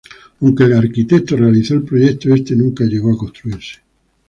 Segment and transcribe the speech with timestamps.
[0.41, 3.81] Aunque el arquitecto realizó el proyecto, este nunca llegó a construirse.